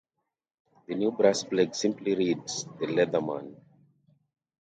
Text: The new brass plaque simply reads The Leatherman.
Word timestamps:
The 0.87 0.95
new 0.95 1.11
brass 1.11 1.43
plaque 1.43 1.75
simply 1.75 2.15
reads 2.15 2.65
The 2.79 2.87
Leatherman. 2.87 3.55